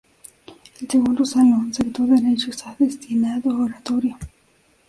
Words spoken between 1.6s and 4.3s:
-sector derecho- está destinado a oratorio.